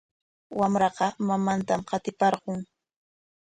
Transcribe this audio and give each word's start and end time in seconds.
Wamraqa 0.59 1.07
mamantam 1.27 1.79
qatiparqun. 1.89 2.59